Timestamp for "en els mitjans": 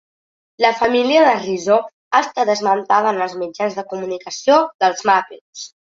3.17-3.77